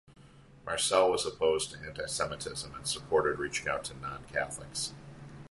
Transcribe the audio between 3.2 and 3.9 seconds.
reaching out